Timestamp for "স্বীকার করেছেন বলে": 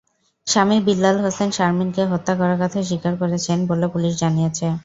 2.89-3.85